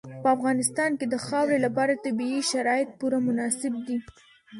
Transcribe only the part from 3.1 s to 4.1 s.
مناسب دي.